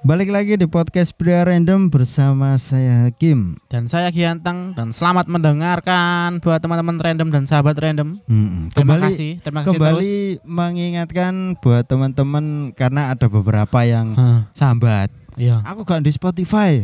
[0.00, 3.60] Balik lagi di podcast Pria Random bersama saya Hakim.
[3.68, 8.16] Dan saya Gianteng dan selamat mendengarkan buat teman-teman random dan sahabat random.
[8.24, 14.24] Hmm, Terima Kembali kasih, terima kasih kembali mengingatkan buat teman-teman karena ada beberapa yang terus.
[14.24, 15.08] Hah, sambat.
[15.36, 15.60] iya.
[15.68, 16.80] Aku gak di Spotify.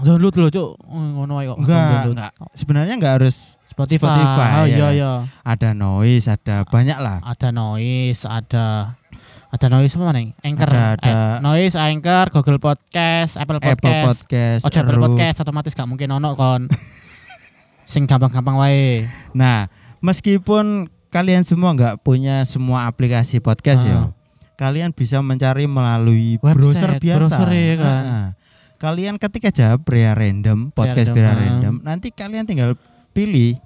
[0.00, 0.70] Download loh, Cuk.
[0.80, 1.58] Oh, Ngono ae kok.
[1.60, 2.32] Enggak, enggak.
[2.54, 4.06] Sebenarnya enggak harus Spotify.
[4.06, 4.88] Spotify, Oh, iya ya.
[4.94, 5.12] iya.
[5.42, 7.18] ada noise, ada banyak lah.
[7.20, 8.94] Ada noise, ada
[9.50, 10.28] ada noise apa nih?
[10.40, 10.68] Anchor.
[10.70, 13.82] Ada- ada- Eh, noise, Anchor, Google Podcast, Apple Podcast.
[13.82, 14.62] Apple Podcast.
[14.62, 16.70] Oh, Apple Podcast otomatis gak mungkin ono kon.
[17.90, 19.10] Sing gampang-gampang wae.
[19.34, 19.66] Nah,
[19.98, 24.06] meskipun kalian semua nggak punya semua aplikasi podcast ya, Ah.
[24.54, 27.18] kalian bisa mencari melalui Website, browser biasa.
[27.18, 28.02] browser ya kan.
[28.06, 28.28] Ah.
[28.78, 31.34] Kalian ketik aja Pria Random, podcast Random, Pria.
[31.34, 32.78] Random, nanti kalian tinggal
[33.10, 33.58] pilih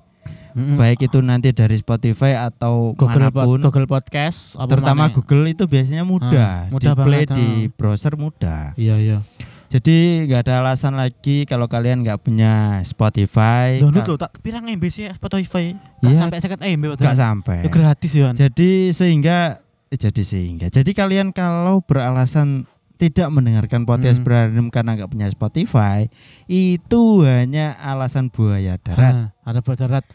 [0.54, 0.76] Mm-mm.
[0.76, 3.58] baik itu nanti dari Spotify atau Google, mana pun.
[3.58, 5.14] Pod- Google Podcast apa terutama maneh?
[5.14, 7.58] Google itu biasanya mudah, Ah, mudah di play banget, di ah.
[7.70, 8.62] browser mudah.
[8.74, 9.18] Iya, iya.
[9.66, 14.84] Jadi nggak ada alasan lagi kalau kalian nggak punya Spotify, Download lho, tak pirang MB
[14.86, 15.74] sih Spotify.
[15.98, 16.18] Gak Iya.
[16.20, 17.18] sampai 50 MB nggak padahal.
[17.18, 17.58] sampai.
[17.58, 18.28] Ya gratis ya.
[18.30, 24.24] Jadi sehingga eh, jadi sehingga jadi kalian kalau beralasan tidak mendengarkan podcast Hmm.
[24.24, 26.06] berandom karena nggak punya Spotify
[26.46, 29.34] itu hanya alasan buaya darat.
[29.34, 30.06] Ah, ada buat darat.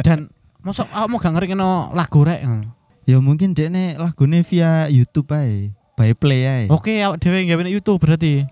[0.00, 0.28] Dan
[0.60, 2.42] mosok aku mau gak ngerti no lagu rek.
[3.06, 6.74] Ya mungkin dia nih lagunya via YouTube aja, by play aja.
[6.74, 8.42] Oke, awak dhewe gawe YouTube berarti.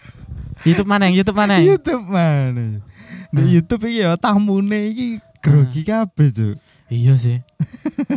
[0.68, 1.56] YouTube mana yang YouTube mana?
[1.58, 2.80] YouTube mana?
[3.28, 3.48] Di Ah.
[3.50, 5.08] YouTube iki ya tamune iki
[5.40, 6.54] grogi kabeh tuh.
[6.86, 7.40] Iya sih.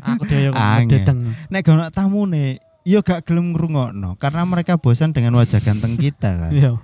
[0.03, 1.01] Aku dhewe Angel.
[1.01, 1.31] dedeng.
[1.47, 6.35] Nek gak ono tamune, yo gak gelem ngrungokno karena mereka bosan dengan wajah ganteng kita
[6.37, 6.51] kan.
[6.55, 6.75] Iya.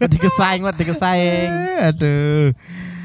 [0.00, 1.50] Dikesaing, dikesaing.
[1.50, 2.54] Eh, Aduh.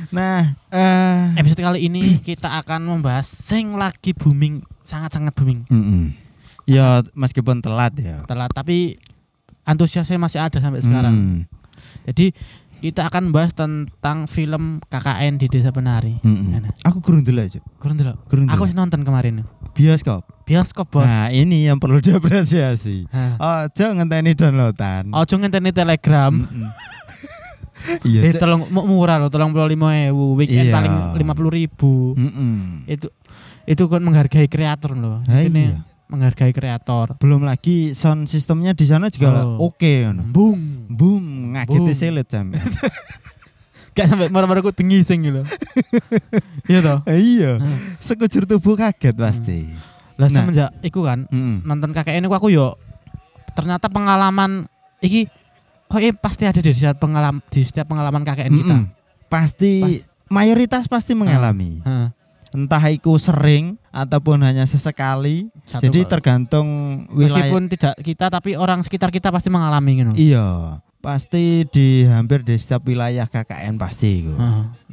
[0.10, 5.70] Nah, eh Episode kali ini kita akan membahas sing lagi booming, sangat-sangat booming.
[5.70, 6.14] Mm-mm.
[6.66, 8.26] Ya meskipun telat ya.
[8.26, 8.98] Telat tapi
[9.66, 11.14] antusiasnya masih ada sampai sekarang.
[11.14, 11.40] Hmm.
[12.10, 12.34] Jadi
[12.80, 16.18] kita akan bahas tentang film KKN di Desa Penari.
[16.22, 16.58] Mm-mm.
[16.58, 16.74] Enak.
[16.86, 17.62] Aku kurang dulu aja.
[17.78, 18.14] Kurang dulu.
[18.30, 18.70] Kurang Aku dulu.
[18.70, 19.46] sih nonton kemarin.
[19.78, 20.26] Bioskop.
[20.46, 21.06] Bioskop bos.
[21.06, 23.06] Nah ini yang perlu diapresiasi.
[23.38, 25.14] Oh, jangan ngenteni downloadan.
[25.14, 26.34] Ojo ngenteni Telegram.
[26.34, 26.70] Mm-mm.
[28.04, 28.28] Iya.
[28.28, 30.74] Eh tolong mau murah loh, tolong puluh lima ewu, weekend Iya.
[30.74, 32.12] paling lima puluh ribu.
[32.14, 32.84] Mm-mm.
[32.86, 33.08] Itu
[33.64, 35.24] itu kan menghargai kreator loh.
[35.24, 35.80] Nah, Ini iya.
[36.06, 37.16] menghargai kreator.
[37.18, 39.70] Belum lagi sound sistemnya di sana juga Oh.
[39.70, 40.28] oke ngono.
[40.28, 40.90] Boom.
[40.90, 41.24] Boom,
[41.54, 41.96] ngageti Boom.
[41.96, 42.52] selet jam.
[43.90, 45.42] Gak sampai marah-marah aku tengising gitu.
[46.66, 47.00] Iya toh.
[47.12, 47.60] iya.
[47.60, 47.78] Hah.
[47.98, 49.68] Sekujur tubuh kaget pasti.
[50.16, 50.36] Lah Nah.
[50.36, 51.64] semenjak iku kan Mm-mm.
[51.64, 52.76] nonton KKN ini aku yo
[53.50, 54.68] ternyata pengalaman
[55.00, 55.28] iki
[55.90, 58.78] kok eh, pasti ada di setiap pengalaman di setiap pengalaman KKN kita.
[59.26, 61.82] Pasti mayoritas pasti mengalami.
[61.82, 62.10] Heeh.
[62.50, 65.50] Entah itu sering ataupun hanya sesekali.
[65.66, 66.10] Satu Jadi kok.
[66.18, 66.68] tergantung
[67.10, 67.46] wilayah.
[67.46, 70.14] meskipun tidak kita tapi orang sekitar kita pasti mengalami gitu.
[70.18, 74.34] Iya, pasti di hampir di setiap wilayah KKN pasti itu.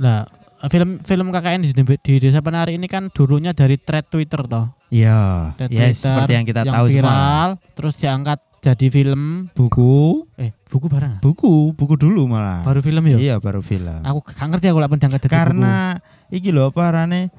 [0.01, 0.25] Lah
[0.69, 4.73] film film KKN di, di Desa Penari ini kan dulunya dari thread Twitter toh.
[4.89, 6.97] Iya, yes, Twitter seperti yang kita yang tahu semua.
[6.97, 9.47] viral, terus diangkat jadi film.
[9.53, 11.13] Buku, Eh, buku barang.
[11.13, 11.21] ah?
[11.21, 12.61] buku, buku dulu malah.
[12.61, 13.17] Baru film ya?
[13.17, 14.03] Iya, baru film.
[14.03, 15.31] Aku gak ngerti aku jadi buku.
[15.31, 15.75] Karena
[16.29, 17.31] iki loh apa arane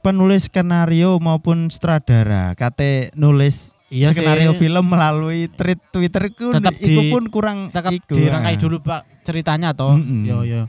[0.00, 4.58] penulis skenario maupun sutradara kate nulis Iya skenario sih.
[4.60, 8.14] film melalui tweet Twitter ku Tetap di- pun kurang tetap iku.
[8.14, 10.22] dirangkai dulu pak ceritanya toh Mm-mm.
[10.22, 10.66] yo yo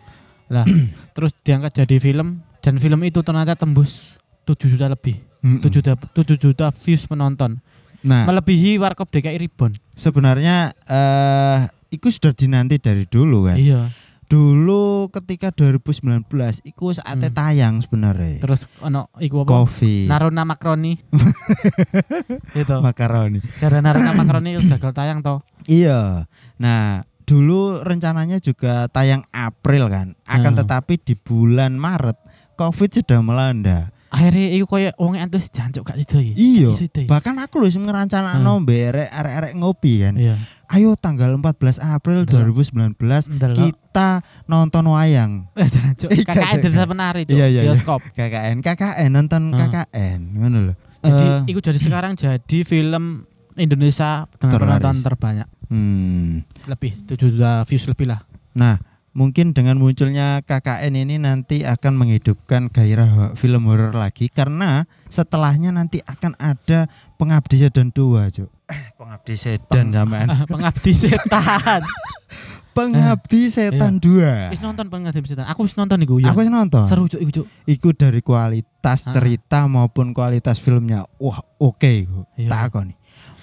[0.47, 0.62] lah
[1.18, 5.59] terus diangkat jadi film dan film itu ternyata tembus 7 juta lebih Mm-mm.
[5.59, 7.58] 7 juta 7 juta views penonton
[8.07, 11.59] Nah, melebihi Warkop DKI Ribbon sebenarnya eh
[11.90, 13.56] itu sudah dinanti dari dulu kan.
[13.56, 13.91] iya
[14.25, 16.28] Dulu ketika 2019
[16.66, 17.38] iku saatnya Hmm.
[17.38, 18.40] tayang sebenarnya.
[18.40, 21.00] terus ono iku apa Coffee, Naruna Makroni
[22.59, 23.40] itu makaroni.
[23.56, 26.28] cara Naruna Makroni terus gagal tayang toh Iya.
[26.57, 30.07] Nah, dulu rencananya juga tayang April kan.
[30.25, 30.59] Akan Hmm.
[30.59, 32.16] tetapi di bulan Maret
[32.53, 33.91] Covid sudah melanda.
[34.07, 36.69] Akhirnya iku koyo wong entus jancuk gak itu ya Iya.
[37.06, 40.16] Bahkan aku loh ngerancanakno berek arek-arek ngopi kan.
[40.16, 40.35] iya
[40.68, 42.51] Ayo tanggal 14 April Ndelok.
[42.51, 42.99] 2019
[43.34, 43.55] Ndelok.
[43.58, 44.09] kita
[44.46, 45.47] nonton wayang.
[45.55, 46.09] Eh, jancuk.
[46.09, 46.64] Iya, KKN jancuk.
[46.66, 47.72] Desa Penari cuk Iya, iya, iya.
[47.72, 49.58] bioskop KKN, KKN nonton Ah.
[49.66, 50.76] KKN, ngono loh.
[50.99, 53.23] Jadi Eh, itu jadi sekarang jadi film
[53.55, 54.72] Indonesia dengan Terlaris.
[54.78, 56.32] penonton terbanyak hmm.
[56.66, 58.22] lebih 7 juta views lebih lah.
[58.53, 58.76] Nah,
[59.17, 65.97] mungkin dengan munculnya KKN ini nanti akan menghidupkan gairah film horor lagi karena setelahnya nanti
[66.05, 66.85] akan ada
[67.17, 68.49] Pengabdi Sedan 2, Cuk.
[68.69, 70.28] Eh, Pengabdi Sedan sampean.
[70.53, 71.81] Pengabdi setan.
[72.78, 74.53] Pengabdi Setan 2.
[74.53, 75.49] Wis nonton Pengabdi setan.
[75.49, 76.29] Aku wis nonton iku ya.
[76.29, 76.85] Aku wis nonton.
[76.85, 77.47] Seru cuk iku cuk.
[77.66, 79.17] Iku dari kualitas Ah.
[79.17, 81.09] cerita maupun kualitas filmnya.
[81.17, 82.29] Wah, oke iku.
[82.37, 82.53] Iya.
[82.70, 82.93] Tak nih.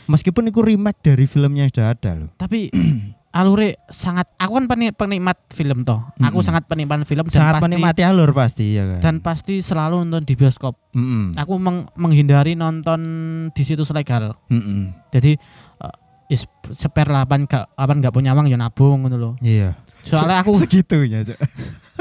[0.07, 2.31] Meskipun iku remake dari film yang sudah ada loh.
[2.39, 2.71] Tapi
[3.35, 6.07] alure sangat aku kan peni- penikmat film toh.
[6.17, 6.47] Aku Mm-mm.
[6.47, 9.01] sangat penikmat film dan Sangat pasti menikmati alur pasti ya kan.
[9.01, 10.79] dan pasti selalu nonton di bioskop.
[10.93, 11.35] Mm-mm.
[11.35, 13.01] Aku meng- menghindari nonton
[13.51, 14.39] di situs legal.
[14.47, 14.95] Mm-mm.
[15.11, 15.35] Jadi
[15.77, 15.95] uh,
[16.27, 19.31] is spare lah apa nggak nggak punya uang ya nabung ngono lho.
[19.41, 19.75] Iya.
[20.05, 21.41] Soalnya aku segitunya, Cuk.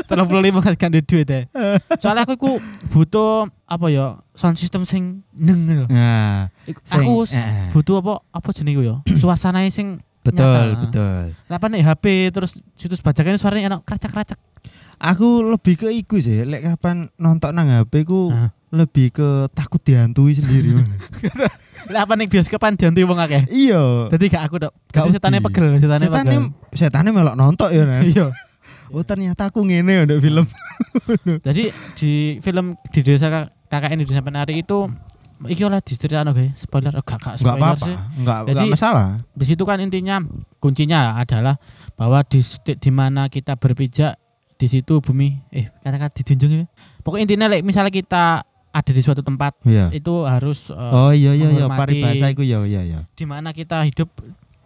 [0.03, 0.19] 35
[0.59, 1.47] kan gak ada duit ya.
[2.01, 2.51] Soalnya aku iku
[2.89, 5.85] butuh apa ya sound system sing neng lho.
[5.87, 8.95] Nah, Iku- sing- Aku s- eh, butuh apa apa jenenge ya?
[9.21, 10.79] Suasananya sing betul, nyata.
[10.81, 11.23] betul.
[11.47, 14.39] apa nih HP terus situs bajakan suaranya enak keracak-keracak.
[14.97, 18.55] Aku lebih ke iku sih, lek kapan nonton nang HP ku Hah.
[18.71, 20.79] lebih ke takut dihantui sendiri.
[21.91, 23.43] Lah apa nih bioskopan dianti wong akeh.
[23.51, 24.07] iya.
[24.07, 24.63] Dadi gak aku.
[24.63, 24.71] Gak
[25.03, 26.43] Dadi setane pegel, setane Setane pegel.
[26.71, 27.83] setane melok nonton ya.
[27.83, 27.99] Nah.
[28.01, 28.27] Iya.
[28.93, 30.45] Oh ternyata aku ngene untuk film.
[31.41, 33.25] Jadi di film di desa
[33.65, 34.85] KKN di desa Penari itu
[35.45, 37.95] iki oleh diceritakno guys, spoiler oh, gak gak Enggak spoiler apa-apa, sih.
[38.15, 39.07] enggak Jadi- enggak masalah.
[39.31, 40.15] Di situ kan intinya
[40.57, 41.55] kuncinya adalah
[41.93, 44.15] bahwa di seti- di mana kita berpijak
[44.53, 46.65] di situ bumi eh katakan dijunjung ini.
[47.01, 48.25] Pokoknya intinya like, misalnya kita
[48.69, 49.91] ada di suatu tempat Iya.
[49.91, 52.99] itu harus eh, Oh iya iya iya, paribasa iku ya iya iya.
[53.11, 54.09] di mana kita hidup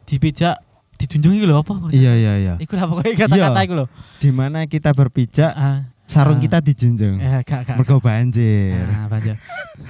[0.03, 0.56] dipijak
[0.97, 1.91] dijunjung itu lho apa?
[1.91, 2.53] Iya iya iya.
[2.57, 3.65] Iku lah pokoknya kata-kata Iya.
[3.65, 3.85] iku lho.
[4.18, 6.42] Di mana kita berpijak, Ah, sarung ah.
[6.42, 7.19] kita dijunjung.
[7.19, 7.75] eh gak gak.
[7.75, 8.80] Mergo banjir.
[8.81, 9.36] Ah, baca.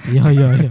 [0.04, 0.70] Iya iya iya.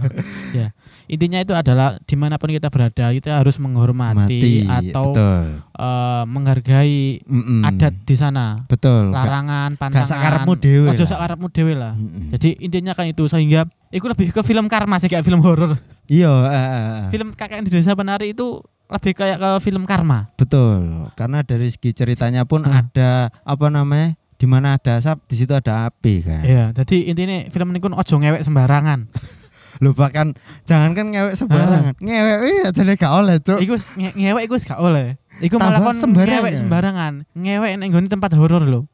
[0.54, 0.66] Ya.
[1.08, 4.68] Intinya itu adalah di mana pun kita berada kita harus menghormati Mati.
[4.68, 5.40] atau betul.
[5.72, 7.64] eh, menghargai Mm-mm.
[7.64, 8.62] adat di sana.
[8.64, 9.08] betul.
[9.08, 10.04] Gak- Larangan, pantangan.
[10.06, 11.08] sakarepmu dhewe Ojo lah.
[11.08, 11.92] sakarepmu dhewe lah.
[11.92, 12.28] Mm-mm.
[12.30, 15.80] Jadi intinya kan itu sehingga itu lebih ke film karma sih kayak film horor.
[16.06, 17.08] Iya, eh.
[17.08, 20.28] Film KKN di Desa Penari itu lebih kayak ke film karma.
[20.34, 21.08] betul.
[21.14, 22.84] Karena dari segi ceritanya pun Hah.
[22.84, 23.10] ada
[23.42, 24.12] apa namanya?
[24.38, 26.42] Di mana ada asap, di situ ada api kan.
[26.46, 29.10] Iya, jadi intinya film ini kan ojo ngewek sembarangan.
[29.82, 31.94] Lu bahkan jangankan ngewek sembarangan.
[31.98, 33.58] Ngewek wih ajane gak oleh, Cuk.
[33.58, 35.18] Iku nge- ngewek iku gak oleh.
[35.42, 36.38] Iku malah kon sembarangan.
[36.38, 37.12] ngewek sembarangan.
[37.34, 38.86] Ngewek ning tempat horor lho.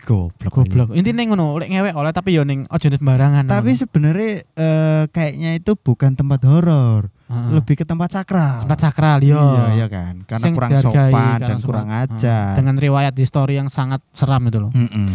[0.00, 0.50] Goblok.
[0.50, 0.88] Goblok.
[0.92, 3.44] Intinya ngono, lek ngewek oleh tapi yo ning ojo sembarangan.
[3.44, 7.48] Tapi sebenarnya eh, kayaknya itu bukan tempat horor, Heeh.
[7.52, 8.62] lebih ke tempat sakral.
[8.62, 9.36] tempat sakral yo.
[9.36, 10.24] Iya, iya kan.
[10.24, 12.02] Karena Sing kurang dihargai, sopan karena dan kurang sopan.
[12.08, 12.44] ajar.
[12.46, 12.56] Heeh.
[12.56, 14.72] Dengan riwayat histori yang sangat seram itu loh.
[14.72, 15.08] Mm-mm.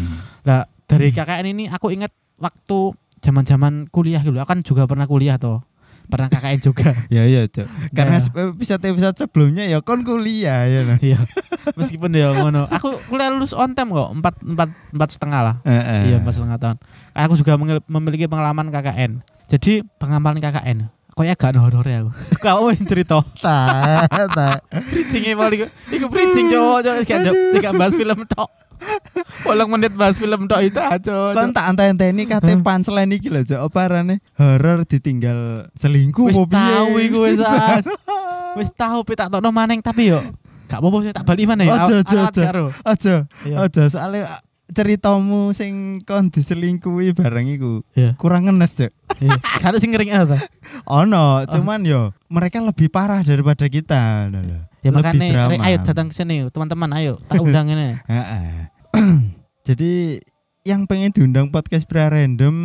[0.43, 1.17] Lah dari Hmm.
[1.17, 4.35] KKN ini aku ingat waktu zaman-zaman kuliah gitu.
[4.35, 5.65] Aku kan juga pernah kuliah toh.
[6.05, 6.89] Pernah KKN juga.
[7.15, 7.65] Ya iya, Cuk.
[7.91, 8.53] Karena Nah.
[8.55, 10.97] episode-episode sebelumnya ya kon kuliah ya nah.
[11.01, 11.19] Iya.
[11.79, 12.69] Meskipun ya ngono.
[12.69, 14.09] Aku kuliah lulus on time kok.
[14.13, 15.55] Empat empat empat setengah lah.
[15.65, 16.13] Heeh.
[16.13, 16.77] Iya empat setengah tahun.
[17.13, 17.53] Aku juga
[17.85, 19.21] memiliki pengalaman KKN.
[19.49, 20.89] Jadi pengalaman KKN.
[21.15, 22.11] Kok ya gak ada horor ya aku.
[22.43, 23.23] Kau yang cerita.
[23.39, 24.03] Ta,
[24.35, 24.59] ta.
[24.91, 25.63] Bridging mau iku.
[25.87, 27.19] Iku bridging cowok cowok gak
[27.63, 28.51] gak bahas film tok.
[29.41, 31.31] Walang menit bahas film tok itu aja.
[31.31, 33.59] Kon tak anteni kate punchline iki lho, Cuk.
[33.63, 34.19] Apa arane?
[34.35, 36.59] Horor ditinggal selingkuh Wis apa piye?
[36.59, 37.83] tahu iku wis an.
[38.55, 40.19] Wis tahu pe tak tokno maneng tapi yo
[40.65, 41.77] gak apa-apa sih tak bali mana ya.
[41.77, 42.01] Ojo.
[42.33, 42.73] karo.
[42.81, 43.55] Aja, Iya.
[43.61, 48.17] aja soalnya ceritamu sing kon diselingkuhi barang iku Iya.
[48.17, 48.91] kurang ngenes, Cuk.
[49.21, 49.37] Iya.
[49.61, 50.41] Kan sing ngering apa?
[50.89, 54.29] Ono, cuman yo mereka lebih parah daripada kita.
[54.29, 54.59] nah lho.
[54.81, 55.63] Ya Lebih makanya drama.
[55.65, 57.97] Ayo datang ke sini teman-teman ayo tak undang ini.
[59.67, 60.21] Jadi
[60.65, 62.55] yang pengen diundang podcast pria random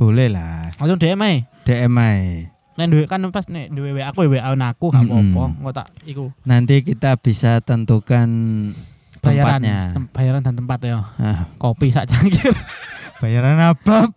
[0.00, 0.72] boleh lah.
[0.80, 1.36] Langsung DM ae.
[1.68, 2.48] DM aja.
[2.80, 5.42] Nek duwe kan pas nek duwe WA aku WA aku gak apa-apa.
[5.52, 8.28] Engko tak iku Nanti kita bisa tentukan
[9.22, 9.78] bayaran tempatnya.
[9.92, 10.98] tem- bayaran dan tempat ya.
[11.14, 12.52] Ah, Kopi sak cangkir.
[13.22, 14.08] bayaran apa?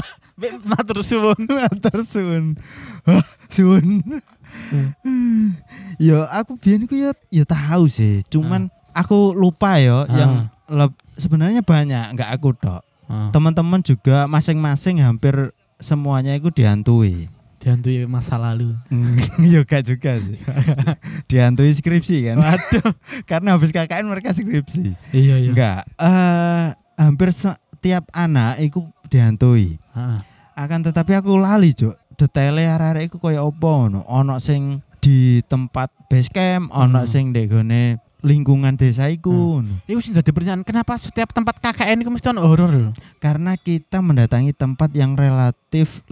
[0.64, 1.38] Matur suwun.
[1.84, 2.58] Tersun.
[3.04, 4.02] Wah, sun.
[5.98, 11.60] Yo aku biyen iku yo yo tahu sih, cuman aku lupa yo yang leb- sebenarnya
[11.60, 12.82] banyak, nggak aku tok.
[13.04, 17.28] Ah, Teman-teman juga masing-masing hampir semuanya itu dihantui.
[17.64, 18.76] Dihantui masa lalu.
[19.40, 20.36] Yo gak juga sih.
[21.32, 22.36] dihantui skripsi kan.
[22.36, 22.92] Waduh.
[23.30, 24.92] Karena habis KKN mereka skripsi.
[25.16, 25.50] Iya iya.
[25.50, 25.80] Enggak.
[25.96, 26.66] Eh
[27.00, 29.80] hampir setiap anak itu dihantui.
[29.96, 30.20] Heeh.
[30.54, 31.96] Akan tetapi aku lali, Cuk.
[32.14, 34.00] Detailnya arek-arek iku koyo apa ono.
[34.06, 37.10] Ono sing di tempat base camp, ono Hmm.
[37.10, 39.58] sing ndek gone lingkungan desa iku.
[39.60, 39.82] ngono.
[39.84, 42.90] Iku sing dadi pertanyaan kenapa setiap tempat KKN iku mesti ono horor lho?
[43.18, 46.04] Karena kita mendatangi tempat yang relatif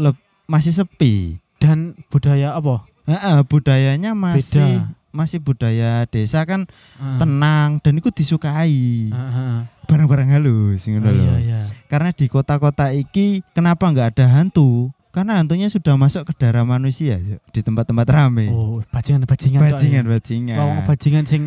[0.45, 1.39] masih sepi.
[1.73, 2.85] Dan budaya apa?
[3.09, 4.93] Heeh, budayanya masih Beda.
[5.09, 7.17] masih budaya desa kan Heeh.
[7.17, 9.09] tenang dan itu disukai.
[9.09, 9.61] Heeh, heeh.
[9.89, 11.17] Barang-barang halus ngono Oh.
[11.17, 11.61] Iya iya.
[11.89, 14.93] Karena di kota-kota iki kenapa nggak ada hantu?
[15.13, 18.49] Karena hantunya sudah masuk ke darah manusia di tempat-tempat rame.
[18.49, 19.61] Oh, bajingan-bajingan.
[19.61, 20.09] ya.
[20.09, 20.57] bajingan.
[20.57, 21.43] Wong bajingan sing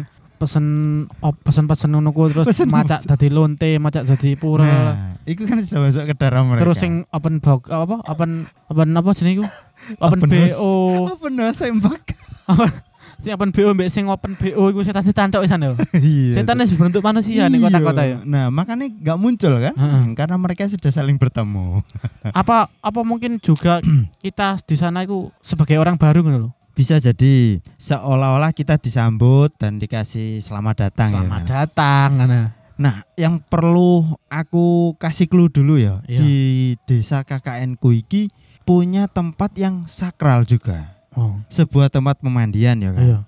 [0.45, 0.65] pesen
[1.19, 4.63] op, pesen-pesen ngono ku terus Pesen- macak dadi lonte, macak dadi pura.
[4.63, 6.61] Nah, itu kan sudah masuk ke darah mereka.
[6.61, 8.05] Terus sing open box apa?
[8.05, 8.29] Open
[8.67, 9.45] open apa jenenge iku?
[9.97, 10.53] Open, Open house.
[10.53, 10.71] BO.
[11.11, 12.03] apa no sembak?
[13.15, 15.73] Sing open BO mbek sing open BO iku setan-setan tok wisan yo.
[15.93, 16.37] Iya.
[16.37, 17.65] Setan wis berbentuk manusia nih Iya.
[17.65, 18.17] kota-kota ya.
[18.21, 19.73] Nah, makanya nggak muncul kan?
[19.73, 20.03] Heeh.
[20.13, 21.79] Karena mereka sudah saling bertemu.
[22.27, 23.79] Apa apa mungkin juga
[24.21, 26.53] kita di sana itu sebagai orang baru gitu loh.
[26.75, 31.47] Bisa jadi seolah-olah kita disambut dan dikasih selamat datang Selamat ya.
[31.63, 32.41] datang ngana.
[32.75, 36.19] Nah, yang perlu aku kasih clue dulu ya Iya.
[36.19, 36.35] di
[36.83, 38.27] desa KKN ku iki
[38.67, 40.99] punya tempat yang sakral juga.
[41.15, 41.39] Oh.
[41.47, 42.99] Sebuah tempat pemandian ya kan.
[43.01, 43.19] Iya.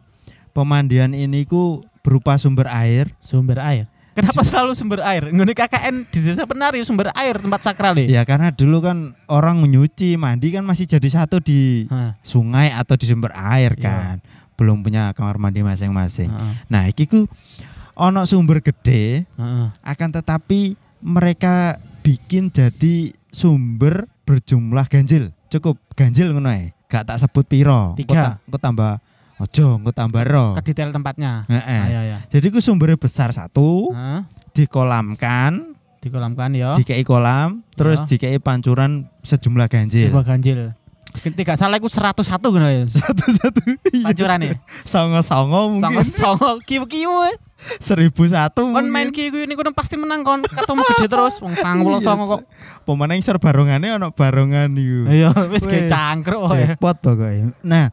[0.51, 3.15] Pemandian ini ku berupa sumber air.
[3.23, 3.87] Sumber air.
[4.17, 5.29] Kenapa selalu sumber air?
[5.29, 8.09] Ngene KKN di desa penari sumber air tempat sakral ya.
[8.09, 12.17] Ya karena dulu kan orang nyuci, mandi kan masih jadi satu di Hah.
[12.19, 13.85] sungai atau di sumber air Iya.
[13.85, 14.15] kan.
[14.57, 16.27] Belum punya kamar mandi masing-masing.
[16.27, 16.53] Heeh.
[16.65, 17.29] Nah, iki ku
[17.93, 19.67] ono sumber gede Heeh.
[19.77, 25.29] akan tetapi mereka bikin jadi sumber berjumlah ganjil.
[25.47, 26.73] Cukup ganjil ngono ae.
[26.87, 27.93] Gak tak sebut piro.
[27.93, 28.13] Tiga.
[28.15, 28.91] ta- engko tambah
[29.37, 30.53] ojo, engko tambah ro.
[30.57, 31.45] Ke detail tempatnya.
[31.45, 31.81] Heeh.
[31.87, 32.17] Ayo ya.
[32.27, 34.21] Jadi ku sumbernya besar satu, Heeh.
[34.53, 36.73] dikolamkan, Dikolamkan ya.
[36.73, 38.07] dikei kolam, terus Ya.
[38.07, 40.09] dikei pancuran sejumlah ganjil.
[40.09, 40.73] Sebuah ganjil.
[41.17, 42.83] Ketika salah iku 101 ngono ya.
[42.87, 43.61] Satu-satu.
[43.91, 44.05] Iya.
[44.07, 44.47] Pancurane.
[44.91, 46.05] Songo-songo Songo mungkin.
[46.05, 47.11] songo kiu-kiu.
[47.57, 50.45] Seribu satu Kon main kiu niku pasti menang kon.
[50.45, 52.41] Ketemu gede terus wong 99 songo kok.
[52.85, 55.09] Pemenang ser barongannya ono barongan iku.
[55.09, 56.77] Iya, wis Wis, ge cangkruk ya.
[56.77, 57.57] Jackpot pokoknya.
[57.65, 57.89] Nah,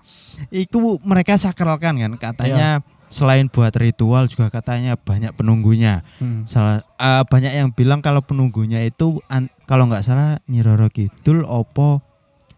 [0.52, 6.04] itu mereka sakralkan kan katanya selain buat ritual juga katanya banyak penunggunya.
[6.20, 6.44] Hmm.
[6.44, 11.46] Salah eh, banyak yang bilang kalau penunggunya itu an- kalau nggak salah Nyi Roro Kidul
[11.48, 12.04] opo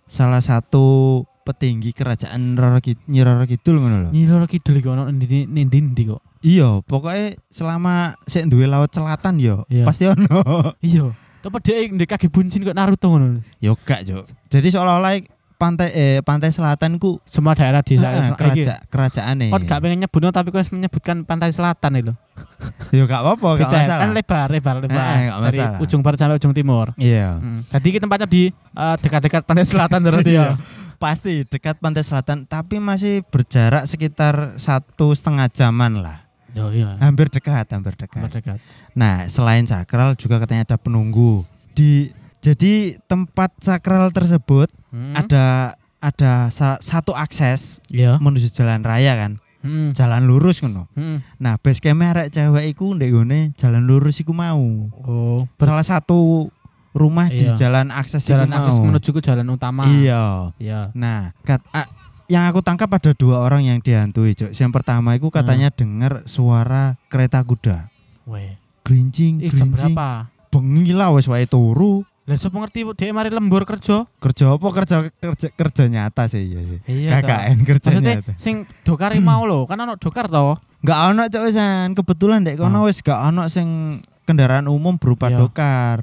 [0.07, 4.11] salah satu petinggi kerajaan Roro Kid- Nyi Roro Kidul ngono loh.
[4.11, 6.23] Nyi Roro Kidul iku ono ndi ndi ndi kok.
[6.43, 9.83] Iya, pokoknya selama sik duwe laut selatan yo Iya.
[9.87, 10.43] pasti ono.
[10.83, 11.11] Iya.
[11.43, 13.39] Tapi dia ndek kaki buncin kok Naruto ngono.
[13.63, 14.27] yo gak, Cuk.
[14.51, 15.15] Jadi seolah-olah
[15.57, 19.51] pantai eh pantai selatan ku Semua daerah di eh, daerah keraja kerajaan nih.
[19.51, 22.13] Kon gak pengen nyebut tapi kau menyebutkan pantai selatan itu.
[22.97, 24.03] Yo gak apa-apa, gak masalah.
[24.05, 24.97] Kan lebar, lebar, lebar.
[25.01, 25.79] Eh, Dari masalah.
[25.81, 26.93] ujung barat sampai ujung timur.
[27.01, 27.41] Iya.
[27.41, 27.65] Hmm.
[27.73, 30.61] Jadi kita tempatnya di eh, dekat-dekat pantai selatan berarti ya.
[30.97, 36.25] Pasti dekat pantai selatan, tapi masih berjarak sekitar satu setengah jaman lah.
[36.57, 36.97] Oh iya.
[37.05, 38.33] Hampir dekat, hampir dekat.
[38.33, 38.59] Dekat.
[38.97, 41.45] Nah, selain sakral juga katanya ada penunggu.
[41.77, 42.73] Di jadi
[43.05, 45.13] tempat sakral tersebut Hmm.
[45.13, 48.23] ada ada sa- satu akses Iya.
[48.23, 49.33] menuju jalan raya kan.
[49.61, 49.91] Hmm.
[49.91, 50.87] Jalan lurus ngono.
[50.95, 51.19] Hmm.
[51.37, 54.63] Nah, base camp arek cewek iku ndek gone jalan lurus iku mau.
[55.03, 56.49] Oh, Salah satu
[56.95, 57.59] rumah di Iya.
[57.59, 58.87] jalan akses jalan akses mau.
[58.89, 59.83] menuju ke jalan utama.
[59.85, 60.55] Iya.
[60.57, 60.95] Iya.
[60.95, 61.85] Nah, kat, ah,
[62.27, 64.55] yang aku tangkap ada dua orang yang dihantui, Cok.
[64.55, 67.91] Yang pertama itu katanya dengar suara kereta kuda.
[68.25, 68.55] Weh.
[68.81, 70.31] Gerincing, berapa?
[70.49, 72.07] Bengi lah wis wae turu.
[72.27, 74.03] Lah sapa ngerti dia mari lembur kerja?
[74.19, 76.79] Kerja apa kerja kerja kerja nyata sih iya sih.
[76.85, 77.09] Iya.
[77.17, 78.33] KKN kerja Maksudnya nyata.
[78.35, 80.59] sing dokari mau lho, kan ono dokar toh.
[80.83, 81.87] Enggak ono Cok wisan.
[81.95, 85.31] Kebetulan dek kono wis gak ono sing kendaraan umum berupa Ah.
[85.31, 85.39] Iya.
[85.41, 85.99] dokar.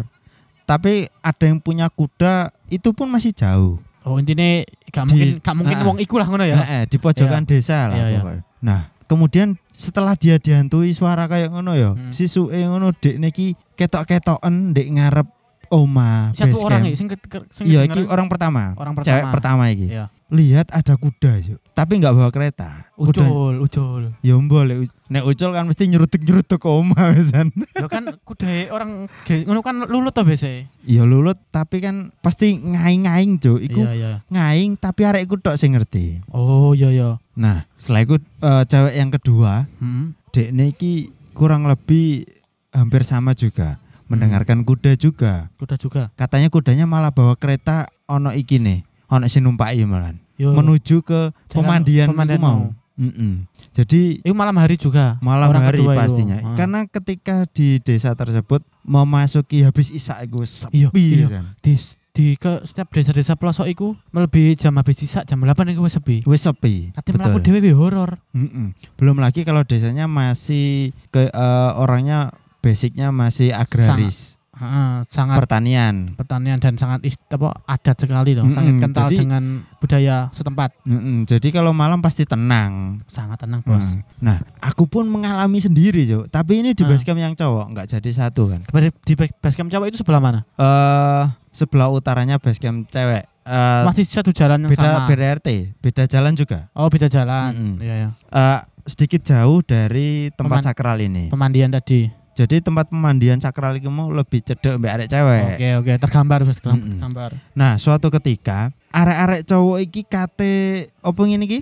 [0.64, 3.84] Tapi ada yang punya kuda itu pun masih jauh.
[4.04, 5.86] Oh intinya gak Di- mungkin gak mungkin Ah.
[5.86, 6.56] wong iku lah ngono ya.
[6.58, 8.20] Eh, eh, di pojokan desa lah Iya, iya.
[8.20, 8.44] pokoknya.
[8.64, 12.12] Nah, kemudian setelah dia dihantui suara kayak ngono ya, Hmm.
[12.12, 15.28] si suke ngono dek niki ketok-ketoken dek ngarep
[15.74, 17.10] oma Satu orang ya sing
[17.50, 18.78] sing Iya, iki orang pertama.
[18.78, 19.10] orang pertama.
[19.10, 19.90] Cewek pertama iki.
[19.90, 20.14] Iya.
[20.34, 21.62] Lihat ada kuda, yuk.
[21.74, 22.90] Tapi nggak bawa kereta.
[22.94, 24.02] Kuda Ucul, ucul.
[24.22, 24.90] ya boleh.
[25.06, 27.54] Nek ucul kan mesti nyerutuk-nyerutuk ke oma wisan.
[27.78, 29.06] Lo kan kuda orang
[29.46, 30.66] ngono kan lulut to biasa.
[30.90, 33.62] Ya lulut tapi kan pasti ngaing-ngaing, Cuk.
[33.62, 34.12] Iku Iya iya.
[34.26, 36.26] ngaing tapi arek iku tok sing ngerti.
[36.30, 37.10] Oh iya iya.
[37.38, 40.18] Nah, setelah itu eh, cewek yang kedua Hmm.
[40.34, 42.26] Dek iki kurang lebih
[42.74, 43.78] hampir sama juga.
[44.14, 45.50] Mendengarkan kuda juga.
[45.58, 46.14] Kuda juga.
[46.14, 48.86] Katanya kudanya malah bawa kereta ono iki nih.
[49.10, 50.14] Ono sing numpaki malah.
[50.38, 50.54] Yo.
[50.54, 52.50] Menuju ke Jalan pemandian, pemandian mau.
[52.50, 52.62] mau.
[52.94, 53.50] Mm-mm.
[53.74, 55.18] Jadi Itu malam hari juga.
[55.18, 56.02] malam Orang hari kedua itu.
[56.06, 56.38] pastinya.
[56.46, 56.54] Ah.
[56.54, 60.86] Karena ketika di desa tersebut memasuki habis isak iku sepi.
[60.86, 61.28] Iya, iya.
[61.30, 61.46] kan.
[61.66, 61.74] di
[62.14, 66.22] di ke setiap desa-desa pelosok iku melebihi jam habis sisa jam 8 iku wis sepi.
[66.30, 66.94] Wis sepi.
[67.42, 68.22] Dhewe kuwi horor.
[68.38, 68.78] Mm-mm.
[69.02, 72.30] Belum lagi kalau desanya masih ke eh, orangnya
[72.64, 76.16] basicnya masih agraris, Heeh, sangat pertanian.
[76.16, 79.44] pertanian dan sangat apa adat sekali loh, Mm-mm, sangat kental jadi- dengan
[79.78, 80.70] budaya setempat.
[80.84, 81.26] Mm-mm.
[81.26, 83.04] Jadi kalau malam pasti tenang.
[83.06, 83.84] Sangat tenang, Bos.
[83.84, 84.00] Mm.
[84.18, 86.24] Nah, aku pun mengalami sendiri, Jo.
[86.26, 86.88] Tapi ini di Ah.
[86.88, 88.62] basecamp yang cowok, nggak jadi satu kan.
[88.64, 90.40] Di, di basecamp cowok itu sebelah mana?
[90.56, 93.28] Eh, sebelah utaranya basecamp cewek.
[93.44, 95.04] Eh, Masih satu jalan yang beda sama.
[95.04, 96.72] beda RT, beda jalan juga.
[96.72, 97.52] Oh, beda jalan.
[97.52, 97.76] Mm-mm.
[97.78, 98.10] Iya, iya.
[98.32, 101.28] Eh, sedikit jauh dari tempat Peman- sakral ini.
[101.28, 102.23] Pemandian tadi.
[102.34, 105.44] Jadi tempat pemandian sakral itu mau lebih cedek mbak arek cewek.
[105.54, 106.98] Oke, oke, tergambar Bos, Mm-mm.
[106.98, 107.32] tergambar.
[107.54, 110.54] Nah, suatu ketika arek-arek cowok iki kate
[111.00, 111.60] opo ngene iki?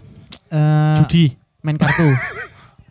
[0.48, 1.36] Eh, Judi.
[1.60, 2.08] main kartu.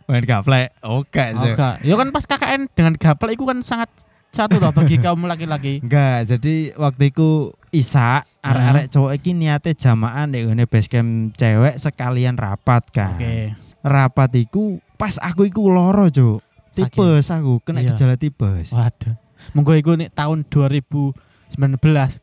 [0.03, 0.75] Main gaplek.
[0.83, 1.55] Oke, Oh, Cuk.
[1.55, 1.75] enggak.
[1.81, 3.87] Ya kan pas KKN dengan gaplek itu kan sangat
[4.29, 5.79] satu toh bagi kaum laki-laki.
[5.83, 11.79] Enggak, jadi waktu itu Isa arek-arek cowok iki niate jamaah nek ngene base camp cewek
[11.79, 13.15] sekalian rapat kan.
[13.15, 13.55] Oke.
[13.81, 16.43] Rapat iku pas aku iku loro, Cuk.
[16.71, 17.93] Tipes aku, kena Iya.
[17.93, 18.71] gejala tipes.
[18.71, 19.15] Waduh.
[19.51, 21.11] Monggo iku nih tahun 2019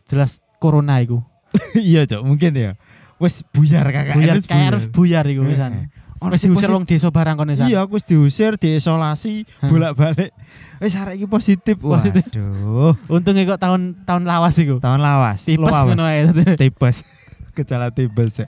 [0.08, 1.20] jelas corona iku.
[1.76, 2.72] iya, Cuk, mungkin ya.
[3.18, 4.14] Wes buyar kakak.
[4.14, 5.52] Buyar wis kayak harus buyar iku Heeh.
[5.58, 5.72] pisan.
[6.18, 7.54] Ono Wis sing diusir wong desa barang kono.
[7.54, 10.34] Iya, aku wis diusir, diisolasi, bolak-balik.
[10.82, 11.78] Wis arek iki positif.
[11.78, 12.94] Waduh.
[13.06, 14.82] Untungnya kok tahun tahun lawas iku.
[14.82, 15.46] Tahun lawas.
[15.46, 16.26] Tipes ngono ae.
[16.62, 17.06] tipes
[17.58, 18.46] gejala tipes ya.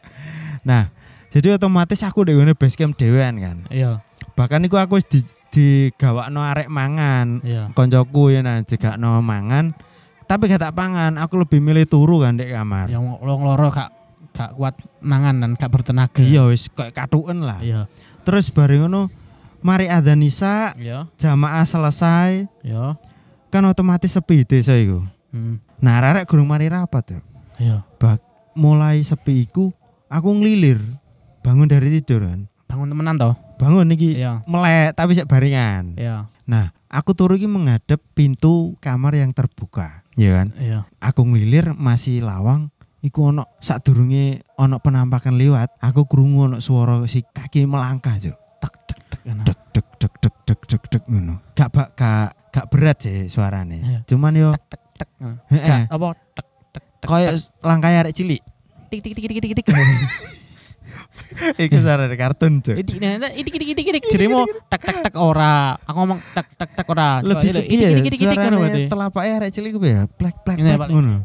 [0.67, 0.91] Nah,
[1.31, 3.57] jadi otomatis aku di ngene base camp dhewean kan.
[3.71, 4.03] Iya,
[4.35, 7.43] Bahkan iku aku wis di digawakno arek mangan.
[7.43, 7.69] iya.
[7.75, 9.75] Koncoku ya nah jegakno mangan.
[10.31, 12.87] Tapi gak tak pangan, aku lebih milih turu kan di kamar.
[12.87, 13.91] Yang wong loro gak
[14.31, 16.23] gak kuat mangan dan gak bertenaga.
[16.23, 17.59] Iya wis kayak katuken lah.
[17.59, 17.91] Iya.
[18.23, 19.11] Terus bareng ngono
[19.59, 21.11] mari adzan isya, Iya.
[21.19, 22.95] jamaah selesai, Iya.
[23.51, 25.03] kan otomatis sepi desa iku.
[25.35, 25.59] Hmm.
[25.83, 27.21] Nah, arek gurung mari rapat ya.
[27.59, 27.77] Iya.
[28.55, 29.75] Mulai sepi iku
[30.07, 30.79] aku ngelilir
[31.43, 32.47] bangun dari tidur kan.
[32.71, 33.35] Bangun temenan toh?
[33.61, 34.41] Bangun iki Iya.
[34.49, 35.93] melek tapi sik baringan.
[36.01, 36.33] Iya.
[36.49, 40.49] Nah, aku turu iki menghadap pintu kamar yang terbuka, ya kan?
[40.57, 40.89] Iya.
[40.97, 47.21] Aku ngelilir masih lawang iku ono sadurunge ono penampakan lewat, aku krungu ono suara si
[47.21, 48.37] kaki melangkah, Cuk.
[48.61, 49.21] Tak tak tak.
[49.29, 49.43] ngono.
[49.45, 51.35] Dek dek dek dek dek dek dek ngono.
[51.53, 53.79] Gak bak gak gak berat sih suarane.
[53.85, 53.99] Iya.
[54.09, 55.09] Cuman yo tak tak.
[55.21, 55.37] ngono.
[55.53, 57.09] heeh, apa tak tak tak.
[57.09, 57.29] koyo
[57.61, 58.41] langkah arek cilik.
[58.91, 59.67] tik tik tik tik tik tik.
[61.67, 62.77] Iku suarane kartun, Cuk.
[62.77, 64.05] Idik nah idik idik idik idik.
[64.11, 65.77] Jeremo tak tak tak ora.
[65.87, 67.21] Aku ngomong tak tak tak ora.
[67.23, 71.17] Lebih Idik idik suarane telapake arek cilik ku ya, plek plek Ini plek ngono.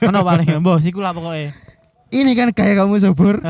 [0.00, 1.52] Ngono paling mbok iku lah pokoke.
[2.10, 3.38] Ini kan kayak kamu subur.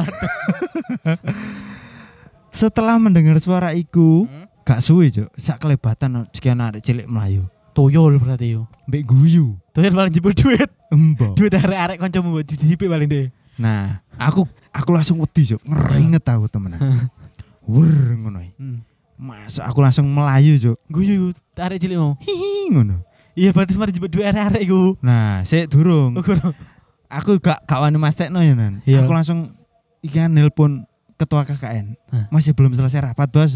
[2.50, 4.50] Setelah mendengar suara iku, Hmm.
[4.66, 5.30] gak suwe, Cuk.
[5.38, 7.46] Sak kelebatan sekian arek cilik melayu.
[7.70, 8.66] Tuyul berarti yo.
[8.90, 9.54] Mbek guyu.
[9.70, 10.66] Tuyul paling jebul duit.
[10.90, 11.38] Embo.
[11.38, 13.26] Duit arek-arek kancamu buat dicicip paling deh.
[13.62, 15.60] Nah, aku aku langsung wedi, Cuk.
[15.66, 16.78] Ngeringet aku temenan.
[17.70, 18.40] Wur ngono.
[18.56, 18.82] Hmm.
[19.20, 20.76] Masuk aku langsung melayu, Cuk.
[20.88, 22.16] Guyu arek cilik mau.
[22.24, 23.04] Hihi ngono.
[23.38, 24.98] Iya berarti mari jebul duit arek-arek iku.
[25.04, 26.18] Nah, sik durung.
[26.18, 26.52] Oh.
[27.10, 28.82] Aku gak gak wani mastekno ya, Nan.
[28.86, 29.02] Iya.
[29.06, 29.54] Aku langsung
[30.02, 31.94] iki kan nelpon ketua KKN.
[32.10, 32.26] Hah.
[32.32, 33.54] Masih belum selesai rapat, Bos.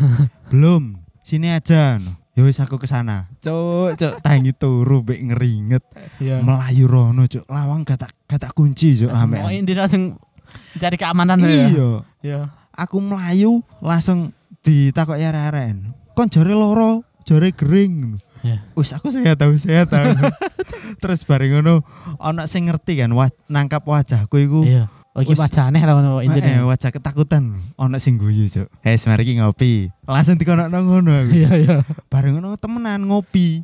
[0.50, 0.98] belum.
[1.22, 2.00] Sini aja.
[2.00, 2.18] no.
[2.32, 3.28] Ya wis aku ke sana.
[3.44, 5.84] Cuk, cuk, tangi turu mbek ngeringet.
[6.16, 6.40] Iya.
[6.40, 7.44] Melayu rono, cuk.
[7.44, 9.52] Lawang gak tak gak tak kunci, cuk, Mau sampean.
[9.52, 10.16] ini langsung
[10.76, 11.48] cari keamanan ya.
[11.68, 11.88] Iya.
[12.20, 12.40] Iya.
[12.72, 15.82] Aku melayu langsung ditakoki arek-arek.
[16.12, 18.16] Kon jare loro, jare gering.
[18.42, 18.58] Iya.
[18.74, 20.12] Wis aku sehat tahu sehat tahu.
[21.02, 21.86] Terus bareng ngono
[22.18, 24.60] ana sing ngerti kan wa, nangkap wajahku iku.
[24.64, 24.86] Iya.
[25.12, 26.64] Oh iki Wes- wajane lah ngono Eh, intine.
[26.64, 28.66] wajah ketakutan ana sing guyu, Cuk.
[28.80, 29.92] Eh, mari ki ngopi.
[30.08, 31.30] Langsung dikonokno ngono aku.
[31.36, 31.76] Iya iya.
[32.08, 33.60] Bareng ngono temenan ngopi.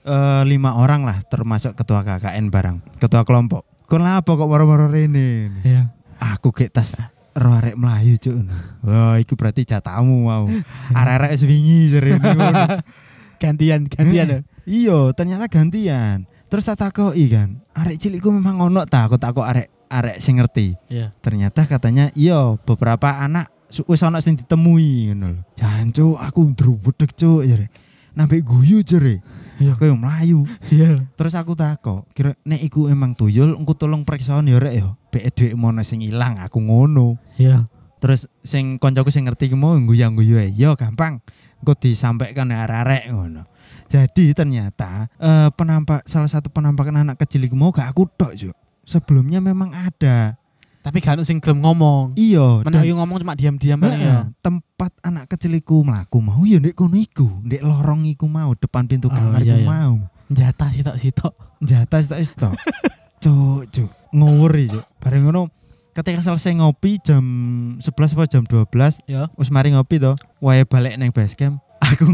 [0.00, 3.62] Eh lima orang lah termasuk ketua KKN barang, ketua kelompok.
[3.86, 5.52] Kon lah apa kok moro-moro rene?
[5.62, 5.92] Iya.
[6.20, 7.00] Aku kayak tas
[7.34, 8.36] ro arek melayu cuk.
[8.84, 10.44] Wah, iku berarti jatamu mau.
[10.98, 12.62] Arek-arek wis wingi jarene ngono.
[13.40, 14.28] Gantian gantian.
[14.28, 14.40] ya.
[14.70, 16.30] Iya, ternyata gantian.
[16.46, 20.78] Terus tak takoki kan, arek cilikku memang ono ta, aku takok arek arek sing ngerti.
[20.86, 21.10] Iya.
[21.18, 23.50] Ternyata katanya iya beberapa anak
[23.86, 25.40] wis ono sing ditemui ngono lho.
[25.58, 27.66] Jancu aku drubedeg cuk jare.
[28.14, 29.24] Nambe guyu jare.
[29.58, 29.74] Iya.
[29.74, 30.46] Aku yang melayu.
[30.70, 31.06] Iya.
[31.18, 34.94] Terus aku takok, kira nek iku emang tuyul, engko tolong periksa ya rek ya.
[35.10, 37.18] Bek dhek mono sing ilang, aku ngono.
[37.34, 37.66] Iya.
[38.00, 40.54] Terus sing koncoku sing ngerti ki mau guyu-guyu ae.
[40.54, 41.20] Yo gampang.
[41.60, 43.44] Engko disampaikan arek-arek ngono.
[43.90, 48.56] Jadi ternyata eh, penampak salah satu penampakan anak kecil iku mau gak aku tok, Juk.
[48.86, 50.38] Sebelumnya memang ada.
[50.80, 52.16] Tapi gak ono sing gelem ngomong.
[52.16, 54.32] Iya, dan- yo ngomong cuma diam-diam Heeh, ya.
[54.40, 58.88] tempat anak kecil iku mlaku mau ya ndek kono iku, ndek lorong iku mau depan
[58.88, 59.68] pintu Oh, kamar iya, iku iya.
[59.68, 59.94] mau.
[60.32, 61.34] Jatah sitok-sitok.
[61.60, 62.54] Jatah tak stok.
[63.20, 64.84] Cuk, cuk, ngawuri, Cuk.
[64.96, 65.52] Bareng ngono
[65.92, 67.24] ketika selesai ngopi jam
[67.82, 69.28] 11 apa jam 12 Ya.
[69.36, 72.08] wis mari ngopi to wae balik neng base camp aku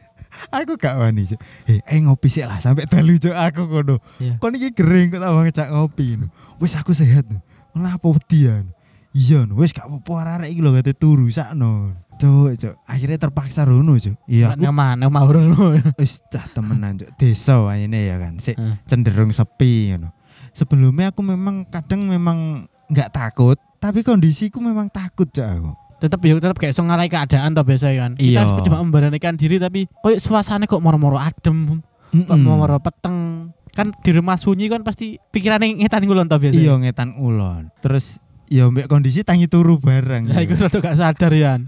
[0.56, 4.40] aku gak wani cuk eh eh ngopi sih lah sampai telu cuk aku kono Iya.
[4.40, 6.32] kon iki kering kok tambah ngejak ngopi no.
[6.62, 7.42] wis aku sehat no.
[7.76, 8.64] malah apa wedi ya
[9.12, 9.58] iya no.
[9.60, 14.16] wis gak apa-apa arek iki lho gate turu sakno cuk cuk akhirnya terpaksa rono cuk
[14.30, 15.76] iya aku mana mau horor.
[16.00, 18.56] wis cah temenan cuk desa ini ya kan sik
[18.88, 20.14] cenderung sepi know.
[20.56, 26.36] Sebelumnya aku memang kadang memang nggak takut tapi kondisiku memang takut cuk aku tetep ya
[26.36, 28.12] tetep kayak so ngalai keadaan toh biasa kan.
[28.20, 28.44] Iya.
[28.44, 32.36] Kita cuma memberanikan diri tapi koyo suasana kok moro-moro adem, kok Mm-mm.
[32.36, 33.48] moro-moro peteng.
[33.72, 36.56] Kan di rumah sunyi kan pasti pikirannya ngetan ngulon toh biasa.
[36.56, 40.32] iya ngetan ulon terus ya mbek kondisi tangi turu bareng.
[40.32, 41.60] Ya iku rada gak sadar ya.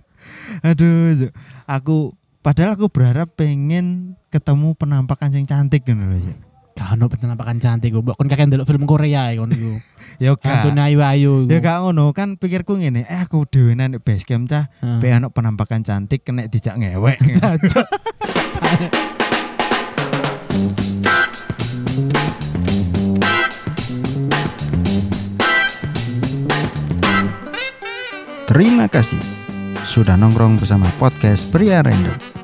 [0.68, 1.30] Aduh,
[1.66, 5.94] aku padahal aku berharap pengen ketemu penampakan yang cantik lho.
[5.94, 6.53] Cuk.
[6.74, 7.94] Gak ono penampakan cantik.
[7.94, 9.78] Mbok kon kakek ndelok film Korea ya kon iku.
[10.18, 10.66] Ya gak.
[10.66, 11.46] Antune ayu-ayu.
[11.46, 14.98] Ya gak ngono kan pikirku ngene, eh aku dhewe nang base camp cah, Heeh.
[14.98, 17.18] pe penampakan cantik kena dijak ngewek.
[28.54, 29.18] Terima kasih
[29.82, 32.43] sudah nongkrong bersama podcast Pria Random.